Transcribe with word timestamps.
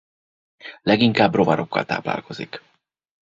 Leginkább 0.81 1.35
rovarokkal 1.35 1.85
táplálkozik. 1.85 2.61